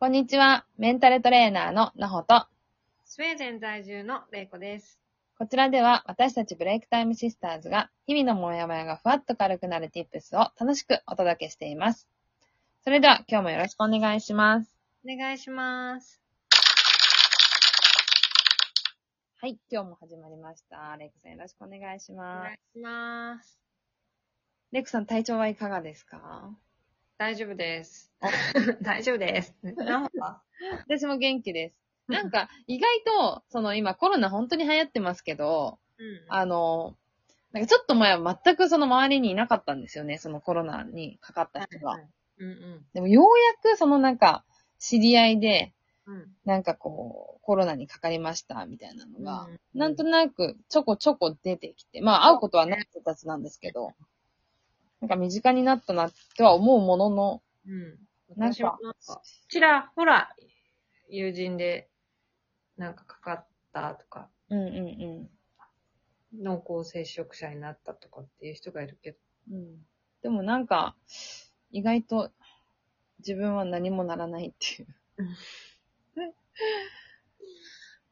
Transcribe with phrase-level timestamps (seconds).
[0.00, 0.64] こんにちは。
[0.78, 2.46] メンタルトレーナーのなほと、
[3.04, 4.98] スウェーデン在住のレイコです。
[5.38, 12.08] こちらでは私たちブレイクタイムシスターズが日々のモヤモヤがふわっと軽くなる tips を楽しくお届けしています。
[12.82, 14.74] それでは今日もよろしくお願いします。
[15.04, 16.18] お願いします。
[19.42, 20.96] はい、今日も始まりました。
[20.98, 22.44] レイクさんよろしくお願いしおます。
[22.44, 23.58] 願いします。
[24.72, 26.56] レイクさん体調はいかがですか？
[27.20, 28.10] 大丈夫です。
[28.80, 29.54] 大丈夫です。
[29.62, 30.42] なんか？
[30.88, 31.74] 私も元気です。
[32.10, 36.06] なんか意外と、その今コロナ本当に流行ってますけど、うん。
[36.28, 36.96] あの、
[37.52, 42.00] なんかちょっと前は全くその周りにいなかったんですよね、そのコロナにかかった人が。
[42.38, 42.86] うんうん。
[42.94, 44.42] でもようやくそのなんか、
[44.78, 45.74] 知り合いで、
[46.06, 46.34] うん。
[46.46, 53.92] なんかこう、コロナにかかりましたみたいなのが、うんなんとなくちょこちょこ出てきて、まあ会うことはない人たちなんですけど、
[55.00, 57.98] なんか身近になったなとは思うものの、うん。
[58.28, 60.30] 私もなんか、ちらほら、
[61.08, 61.88] 友人で、
[62.76, 65.30] なんかかかったとか、うんうん
[66.32, 69.18] 濃厚接触者になったとかっていう人がいるけど、
[69.50, 69.56] うん。
[69.56, 69.78] うん、
[70.22, 70.94] でもなんか、
[71.72, 72.30] 意外と
[73.18, 74.88] 自分は何もならないっていう。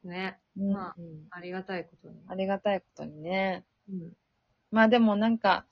[0.07, 0.39] ね。
[0.57, 2.21] うんまあうんありがたいことに。
[2.27, 3.65] ありがたいことにね。
[3.89, 4.13] うん。
[4.71, 5.65] まあでもなんか、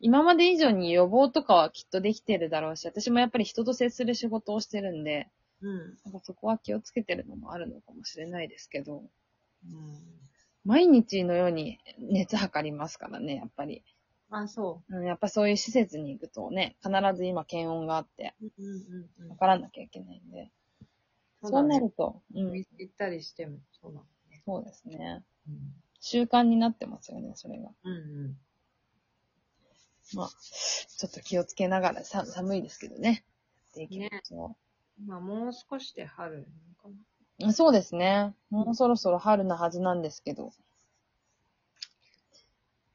[0.00, 5.28] 今まで以上に予防とかはきっとできてるだろうし、私もやっぱり人と接する仕事をしてるんで、
[5.60, 5.78] うん。
[6.04, 9.02] なんかそこは気をつけてるのもあるのかもしれないですけど、
[9.64, 9.98] うん。
[10.64, 13.82] 毎日のように熱測りますからね、やっぱり。
[14.30, 18.44] あ、そうん、やっぱそういう施設に行くとね、必ず今検温があって、う。
[18.46, 19.28] うんうんうん。
[19.30, 20.50] わからなきゃいけないんで。
[21.42, 24.42] そうなると、うん、行ったりしてもそうなのね。
[24.44, 25.24] そうですね。
[25.48, 25.54] うん。
[26.00, 27.70] 習慣になってますよね、それが。
[27.84, 27.96] うんう
[28.28, 28.38] ん。
[30.14, 33.08] まあ、ちょっと気をつけながら、さ寒いですけどね。
[33.08, 34.56] やっていきましょ
[35.00, 35.06] う。
[35.06, 36.46] まあ、もう少しで春
[36.82, 36.94] かな。
[37.40, 38.34] うんそうですね。
[38.50, 40.52] もうそろそろ春なはずなんですけど。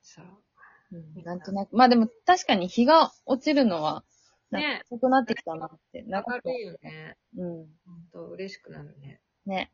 [0.02, 0.44] さあ。
[0.91, 1.75] うんなんとなく。
[1.75, 4.03] まあでも確かに日が落ちるのは、
[4.52, 6.03] ね遅くなってきたなって。
[6.03, 7.18] なんか明るいよね。
[7.38, 7.50] うん。
[7.85, 9.22] ほんと、嬉しくなるね。
[9.46, 9.72] ね。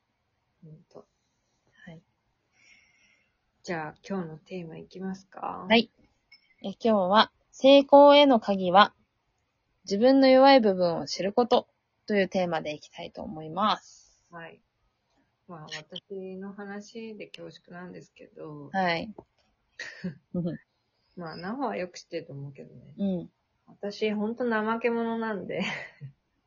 [0.63, 1.07] ほんと。
[1.85, 2.01] はい。
[3.63, 5.65] じゃあ、今日のテーマいきますか。
[5.67, 5.89] はい。
[6.61, 8.93] え今日は、成功への鍵は、
[9.85, 11.69] 自分の弱い部分を知ること
[12.05, 14.21] というテーマでいきたいと思います。
[14.29, 14.59] はい。
[15.47, 19.09] まあ、私の話で恐縮なんですけど、はい。
[21.15, 22.93] まあ、ナホはよく知ってると思うけどね。
[22.97, 23.29] うん。
[23.67, 25.63] 私、ほんと怠け者なんで、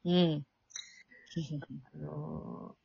[0.04, 0.46] うん。
[1.94, 2.82] あのー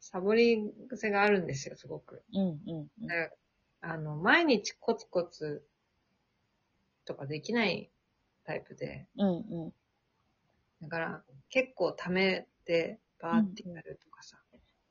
[0.00, 2.22] サボり癖があるんですよ、すごく。
[2.32, 2.60] うん。
[2.66, 3.06] うん。
[3.06, 3.36] だか
[3.82, 5.66] らあの、毎日コツコツ
[7.06, 7.90] とかできない
[8.44, 9.28] タイプで、うん。
[9.28, 9.72] うん。
[10.82, 14.36] だから結構溜めてバーってやるとかさ、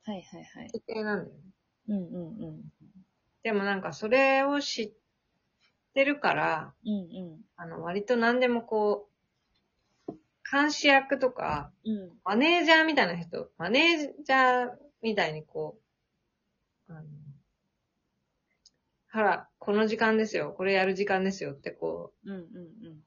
[0.05, 0.67] はいはいはい。
[0.73, 1.41] 規定なんだよね。
[1.87, 2.61] うんうんうん。
[3.43, 4.91] でもなんかそれを知っ
[5.93, 7.41] てるから、うんうん。
[7.55, 9.07] あの、割と何でもこ
[10.07, 10.13] う、
[10.51, 12.11] 監視役とか、うん。
[12.23, 14.67] マネージャーみたいな人、マネージャー
[15.01, 15.77] みたいにこ
[16.89, 17.03] う、あの、
[19.15, 22.99] ほら、この時間ですよ、これやる時間ですよってこうんうんうん。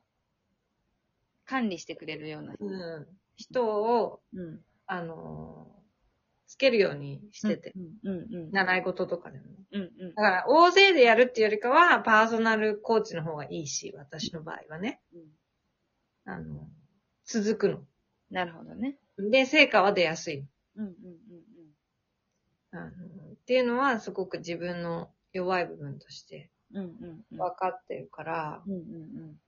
[1.45, 2.67] 管理してくれるようなう、人。
[2.67, 4.61] うん、人を、うん。
[4.87, 5.71] あの、
[6.47, 8.51] つけるようにしてて、うんうんうん。
[8.53, 9.53] 習い事とかでもね。
[9.71, 15.03] うんうんだから、大勢でやるっていうよりかは、パーソナルコーチの方がいいし、私の場合はね。
[15.15, 16.33] うん。
[16.33, 16.71] あの、
[17.27, 17.85] 続くの。
[18.31, 18.97] なるほどね。
[19.19, 20.43] で、成果は出やすい。
[20.75, 20.95] うんうん
[22.71, 22.91] あのっ
[23.47, 26.89] ていうのは、すごく自分の弱い部分としてうんうん。
[26.89, 29.41] うんうん分かってるから、うんうん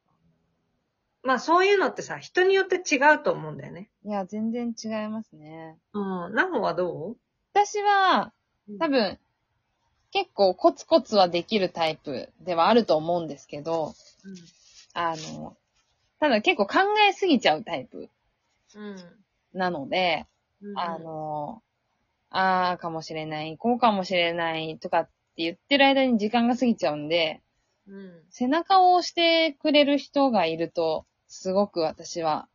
[1.22, 3.90] まあそういうのってさ、人によって違うと思うんだよね。
[4.04, 4.10] うん。
[4.10, 5.76] いや、全然違いますね。
[5.92, 6.34] うん。
[6.34, 7.14] ナホはど
[7.52, 8.32] 私は、
[8.68, 9.18] う多分、
[10.12, 13.94] 結構コツコツはできるタイプではあると思うんですけど、
[14.94, 15.56] あの、
[16.18, 18.08] ただ結構考えすぎちゃうタイプ
[18.74, 18.96] うん。
[19.52, 20.26] なので、
[20.62, 20.78] うん。
[20.78, 21.62] あの、
[22.30, 25.08] ああかもしれない、こうかもしれないとか
[25.40, 27.40] って言ってる間に時間が過ぎちゃうんで、
[27.88, 32.48] うん、背中を押してくれる人がいると、すごく私は、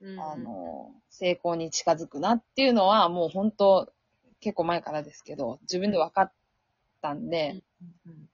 [0.00, 0.20] うん。
[0.20, 3.90] あの、成功に近づくなっていうのは、もう本当、
[4.40, 6.32] 結構前からですけど、自分で分かっ
[7.00, 7.62] たんで、
[8.06, 8.28] うん、うん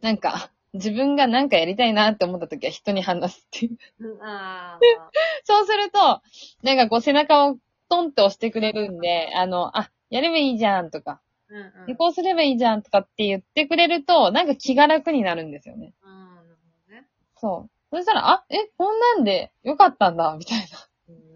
[0.00, 3.76] なんか、自分が何かやりたいなって思った時は人に話すっていう。
[5.44, 6.22] そうすると、
[6.62, 7.58] なんかこう背中を
[7.90, 11.20] トンって押してくれるんで、あの、あ、やればいいじゃんとか、
[11.50, 11.86] うんうん。
[11.86, 15.94] でこうすればいいじゃんとかって言ってくれると、なんか気が楽になるんですよね。
[16.02, 17.06] うん、なるほどね。
[17.36, 17.96] そう。
[17.96, 20.64] そしたら、あ、え、こんなんでよかったんだ、みたいな。
[21.08, 21.30] うん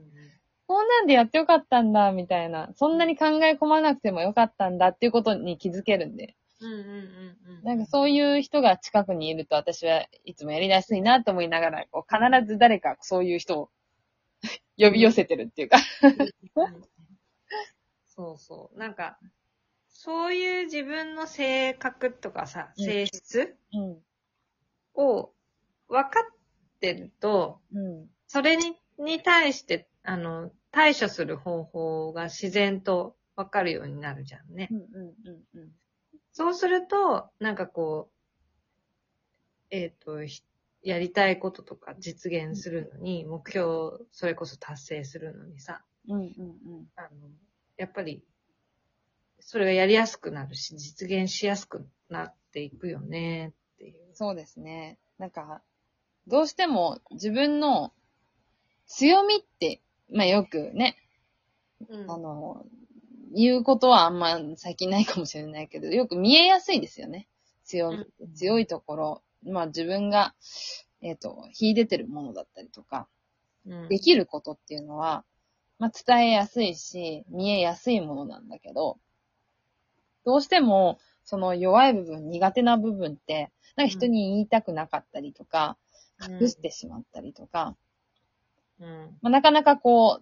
[0.67, 2.71] こんなんでやってよかったんだ、みたいな。
[2.77, 6.37] そんなに考え込まなくてもよかったんだっていうことに気づけるんで。
[6.61, 7.65] うんうんうんうん。
[7.65, 13.71] なんかそういう人が近くにいると私はいつもやりやすいなと思いながら、こう必ず誰かそういう人を
[14.79, 15.77] 呼び寄せてるっていうか。
[16.57, 16.83] うん
[18.07, 18.79] そうそう。
[18.79, 19.19] なんか、
[19.95, 23.99] そういう自分の性格とかさ、うん性質うん。
[24.95, 25.33] を
[25.89, 26.39] 分かっ
[26.81, 28.07] てると、うん。
[28.27, 34.69] それにに対して、あの、対処する方法が自然と分かるようになるじゃんね。
[34.71, 34.79] うん。
[34.79, 35.15] うん。
[35.29, 35.61] うん。
[35.61, 35.71] うん。
[36.33, 38.15] そうすると、なんかこう、
[39.71, 40.43] えっ、と、ひ
[40.83, 46.21] やりたいこととか実現するのに、目標、それこそ達成するのにさ、うん。
[46.21, 46.87] うん。
[46.97, 47.09] あの、
[47.77, 48.23] やっぱり、
[49.45, 54.15] それがやりやすくなるし、実現しやすくなっていくよね、っていう。
[54.15, 54.99] そうですね。
[55.19, 55.63] なんか、
[56.27, 57.93] どうしても自分の
[58.87, 60.97] 強みって、まあよくね、
[61.89, 62.65] うんあの、
[63.35, 67.29] 言うことはあんま最近ないかもしれないけど、よく見えやすいですよね。
[67.65, 67.93] 強
[68.35, 70.35] 強いところ、まあ自分が、
[71.03, 73.09] えっ、と、秀でてるものだったりとか、
[73.67, 75.25] うんできることっていうのは、
[75.79, 78.99] まあ伝えやすいし、見えやすいものなんだけど、
[80.25, 85.85] どうしても、その弱い部分、苦手な部分って、なんか人に言いたくなかったりとか、うん
[86.41, 87.77] 隠してしまったりとか、
[88.81, 89.19] うん。
[89.21, 90.21] まあ、なかなかこ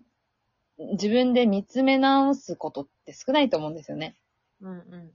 [0.78, 4.16] う、自分で見つめ直すことって少ないと思うんですよね。
[4.60, 5.10] うんうん。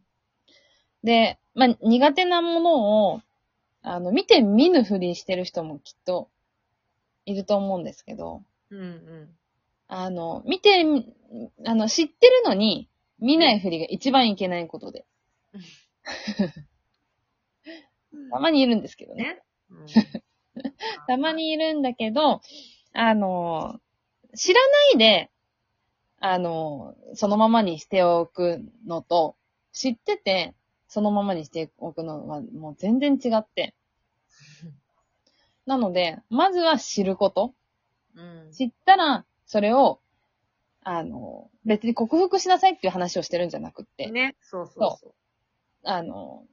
[1.03, 3.21] で、まあ、苦手なものを、
[3.81, 6.29] あの、見て見ぬふりしてる人もきっと
[7.25, 9.29] いると思うんですけど、うんうん。
[9.87, 10.85] あの、見て、
[11.65, 12.89] あの、知ってるのに、
[13.19, 15.05] 見ないふりが一番いけないことで。
[18.31, 19.23] たまにいるんですけどね。
[19.23, 19.41] ね。
[19.69, 19.87] うん
[21.07, 22.41] たまにいるんだけど、
[22.93, 23.79] あの、
[24.35, 25.31] 知らないで、
[26.19, 29.35] あの、そのままにしておくのと、
[29.71, 30.55] 知ってて、
[30.87, 33.75] そのままにしておくのはもう全然違って。
[35.65, 37.53] なので、まずは知ること。
[38.15, 38.51] うん。
[38.51, 39.99] 知ったら、それを、
[40.89, 44.37] あの、別に克服しなさいっていう話をしてるんじゃなくって、ね。
[44.39, 45.13] そうそうそう。
[45.83, 46.45] あの、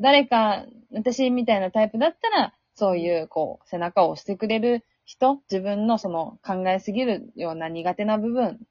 [0.00, 8.66] 誰か、私みたいなタイプだったら、そういう、こう、背中を押してくれる人、自分のその考えすぎるような苦手な部分、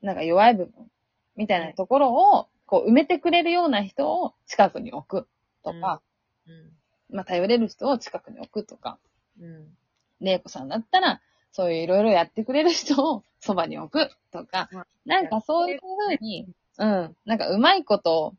[0.00, 0.90] なんか弱い部分、
[1.36, 5.28] みたいなところを、こう、埋めてくれるような人を近くに置く
[5.62, 6.00] とか、
[6.46, 6.72] うん。
[7.10, 8.98] まあ、頼れる人を近くに置くとか、
[9.38, 9.76] うん。
[10.22, 11.20] 玲子さんだったら、
[11.54, 16.48] そういういろいろやってくれる人をそばに置くとか、まあなんかそういう風に、
[16.78, 18.34] うん、なんかうまいこと、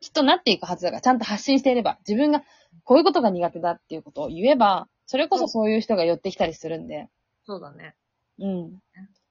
[0.00, 2.42] きっとなっていくはずだから、ちゃんと発信していれば、自分が
[2.84, 7.10] こういうことが苦手だっていうことを言えば、それこそそういう人が寄ってきたりするんで、
[7.44, 7.94] そうだね。
[8.38, 8.82] うん。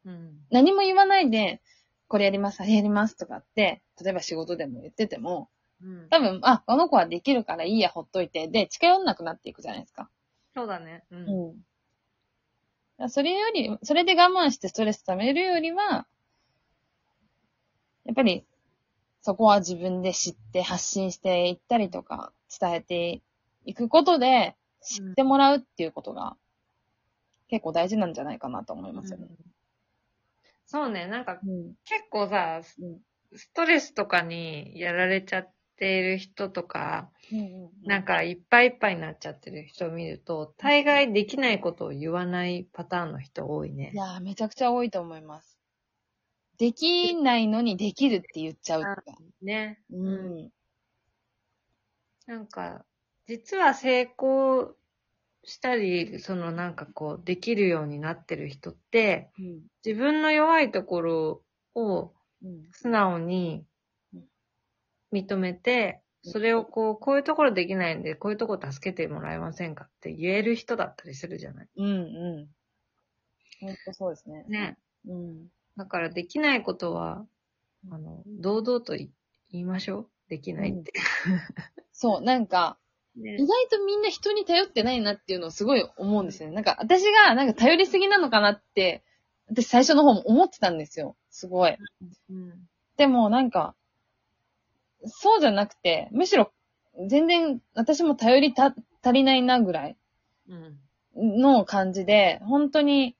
[0.05, 0.37] うん。
[0.51, 1.61] 何も言わないで、
[2.07, 5.49] これやります、あれやりますとかって、例えば仕事でも言ってても、
[5.81, 6.07] うん。
[6.09, 10.09] 多分、あ、あの子はできるからいいや、ほっといて、で、近寄んなくなっていくじゃないですか。
[10.53, 11.03] そうだね。
[11.09, 11.29] うん。
[11.29, 11.55] うん。
[13.07, 16.05] それより、それで我慢してストレス溜めるよりは、
[18.05, 18.43] やっぱり、
[19.21, 23.21] そこは自分で知って発信していったりとか、伝えて
[23.65, 26.35] いくことで、知ってもらうっていうことが、
[27.47, 29.27] 結構大事なんじゃないかなと思いますよね。
[30.65, 31.07] そうね。
[31.07, 31.73] なんかうん。
[31.85, 32.99] 結構さ、うん。
[33.35, 37.69] ストレスとかにやられちゃっている人とか、うん。
[37.83, 43.97] なんかいっぱいいっぱいになっちゃってる人を見ると、大概できないことを言わないパターンの人多いねい。
[43.97, 45.57] やー、めちゃくちゃ多いと思います。
[46.57, 49.03] できないのにできるって言っちゃうとか。
[49.41, 49.79] ね。
[49.91, 50.49] うん。
[52.27, 52.85] なんか、
[53.27, 54.75] 実は成功
[55.45, 59.61] したり、そのなんかこう、できるようになってる人って、うん。
[59.85, 61.43] 自分の弱いところ
[61.75, 62.69] をうん。
[62.71, 63.68] 素直にうん
[65.13, 71.67] 認めて、うんそれをこう、こういうところできないんで、こういうところ助けてもらえませんかって言える人だったりするじゃない。
[71.77, 71.85] うん。
[71.85, 71.89] う
[72.41, 72.47] ん。
[73.61, 74.43] ほんとそうですね。
[74.49, 74.77] ね。
[75.07, 75.47] うん。
[75.77, 77.25] だからできないことは、
[77.89, 79.09] あの、堂々と言
[79.51, 80.09] いましょう。
[80.29, 80.91] できないって。
[81.93, 82.77] そう、なんか、
[83.15, 86.55] ね意外とみんな人に頼ってないなっていうのをすごい思うんですよね。
[86.55, 89.03] なんか、私がなんか頼りすぎなのかなって、
[89.47, 91.15] 私最初の方も思ってたんですよ。
[91.31, 91.77] すごい。
[92.29, 92.67] うん。
[92.97, 93.75] でもなんか、
[95.05, 96.51] そうじゃなくて、むしろ、
[97.07, 99.97] 全然私も頼りた、足りないなぐらい
[100.47, 100.79] うん。
[101.15, 103.15] の感じで、本当に、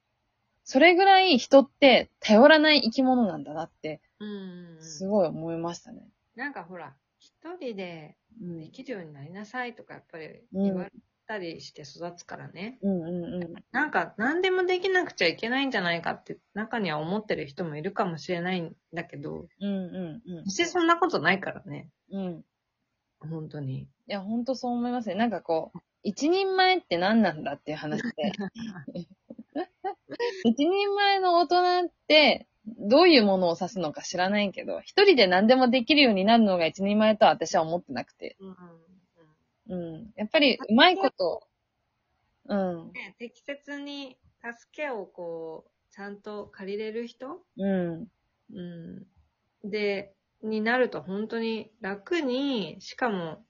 [0.64, 4.76] それぐらい人って頼らない生き物なんだなって、うん。
[4.80, 6.06] すごい思いましたね。
[6.36, 10.90] なんかほら、一人でうんできるようになりなさいとか、やっぱりうん言われっ
[11.30, 12.78] たりして育つからね。
[12.82, 13.54] うんうんうん。
[13.70, 20.44] なんか、何でもできなくちゃいけないんじゃないかって、中には思ってる人もいるかもしれないんだけど、うんうんうん。
[20.44, 21.88] 実際そんなことないからね。
[22.10, 22.44] うん。
[23.24, 23.86] い本当に。
[24.08, 25.14] や、ほんとそう思いますね。
[25.14, 28.10] なんかこう、一人前って何なんだっていう話で。
[30.44, 38.36] 一人前の大人って、どういうものを指すのか知らないけど、一人で何でもできるようになるのが一人前とは私は思ってなくて。
[38.40, 38.56] うん
[39.70, 40.12] うん。
[40.16, 41.46] やっぱり、うまいこと、
[42.46, 42.92] うん。
[42.92, 47.40] ね、適切に助けをこう、ちゃんと借りれる人？
[47.56, 48.08] うん。
[48.52, 49.06] う
[49.64, 49.70] ん。
[49.70, 50.12] で、
[50.42, 53.44] になると本当に楽に、しかも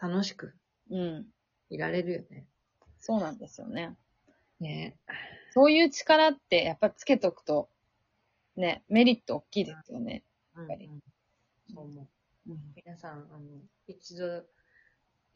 [0.00, 0.54] 楽しく
[0.90, 1.26] うん。
[1.70, 2.46] いられるよね。
[3.00, 3.96] そうなんですよね。
[4.60, 4.96] ね
[5.50, 7.68] そういう力って、やっぱつけとくと、
[8.56, 10.22] ね、メリット大きいですよね。
[10.56, 10.88] やぱり
[11.74, 12.02] そう思
[12.46, 12.50] う。
[12.50, 12.58] うん。
[12.76, 14.44] 皆さん、あの、一度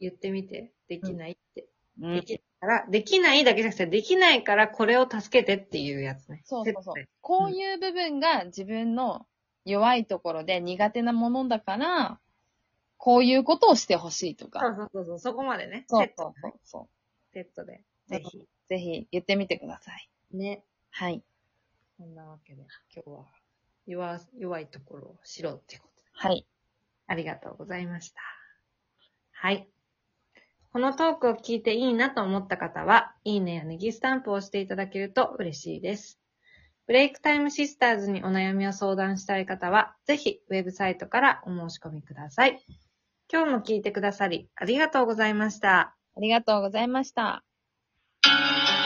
[0.01, 1.61] 言ってみて、できないって。
[1.61, 1.67] うん
[2.01, 6.41] できないから、できないだけじゃなくて、できないからこれを助けてっていうやつね。
[6.45, 7.05] そうそうそう。
[7.21, 9.27] こういう部分が自分の
[9.65, 12.19] 弱いところで苦手なものだから、
[12.97, 14.67] こういうことをしてほしいとそか。
[14.67, 15.85] うそうそうそう、そこまでね。
[15.87, 16.89] そうセットそうそうそ
[17.33, 17.83] セットで。
[18.07, 18.37] ぜひ。
[18.37, 18.47] う。
[18.67, 20.09] ぜひ言ってみてください。
[20.31, 20.63] ね。
[20.91, 21.23] はい。
[21.97, 22.65] そんなわけで、
[22.95, 23.25] 今日は
[23.85, 26.09] 弱弱いところを知ろうってことで。
[26.13, 26.47] はい。
[27.07, 28.21] ありがとうございました。
[29.31, 29.67] はい。
[30.73, 36.17] このトークを聞いていいなと思った方は、いいねやネギスタンプを押していただけると嬉しいです。
[36.87, 42.63] ブレイクタイムシスターズにお悩みを相談したい方は、ぜひウェブサイトからお申し込みください。
[43.29, 45.93] 今日も聞いてくださり、ありがとうございました。
[46.15, 47.43] ありがとうございました。「